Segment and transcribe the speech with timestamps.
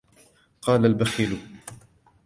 [0.61, 1.39] قال البخيل